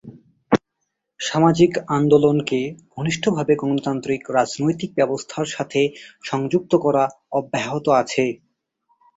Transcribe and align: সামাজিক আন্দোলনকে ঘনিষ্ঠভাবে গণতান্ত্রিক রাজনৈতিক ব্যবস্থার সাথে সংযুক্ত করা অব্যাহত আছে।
সামাজিক 1.19 1.71
আন্দোলনকে 1.89 2.59
ঘনিষ্ঠভাবে 2.95 3.53
গণতান্ত্রিক 3.55 4.21
রাজনৈতিক 4.31 4.91
ব্যবস্থার 4.95 5.47
সাথে 5.47 5.81
সংযুক্ত 6.23 6.71
করা 6.77 7.03
অব্যাহত 7.31 7.85
আছে। 8.01 8.25